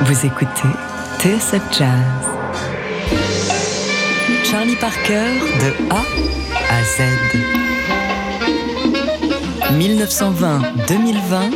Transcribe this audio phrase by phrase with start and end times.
[0.00, 0.68] Vous écoutez
[1.20, 1.88] TSF Jazz.
[4.44, 5.24] Charlie Parker
[5.60, 6.02] de A
[6.70, 7.02] à Z.
[9.72, 11.54] 1920-2020,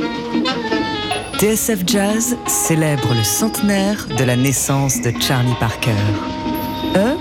[1.38, 5.90] TSF Jazz célèbre le centenaire de la naissance de Charlie Parker.
[6.96, 7.16] E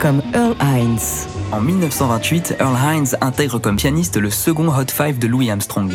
[0.00, 1.26] comme Earl Hines.
[1.50, 5.92] En 1928, Earl Hines intègre comme pianiste le second Hot Five de Louis Armstrong.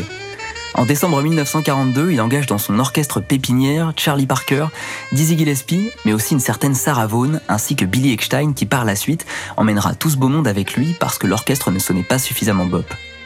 [0.77, 4.67] En décembre 1942, il engage dans son orchestre pépinière Charlie Parker,
[5.11, 8.95] Dizzy Gillespie, mais aussi une certaine Sarah Vaughan, ainsi que Billy Eckstein qui par la
[8.95, 9.25] suite
[9.57, 12.85] emmènera tout ce beau monde avec lui parce que l'orchestre ne sonnait pas suffisamment bop.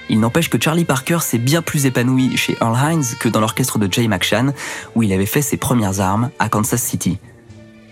[0.10, 3.78] Il n'empêche que Charlie Parker s'est bien plus épanoui chez Earl Hines que dans l'orchestre
[3.80, 4.54] de Jay McShann,
[4.96, 7.20] où il avait fait ses premières armes à Kansas City.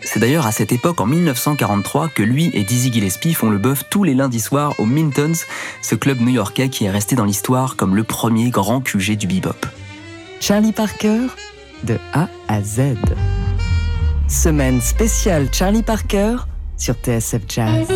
[0.02, 3.84] C'est d'ailleurs à cette époque, en 1943, que lui et Dizzy Gillespie font le bœuf
[3.90, 5.34] tous les lundis soirs au Mintons,
[5.82, 9.66] ce club new-yorkais qui est resté dans l'histoire comme le premier grand QG du bebop.
[10.40, 11.28] Charlie Parker,
[11.84, 12.96] de A à Z.
[14.28, 16.38] Semaine spéciale Charlie Parker
[16.78, 17.88] sur TSF Jazz.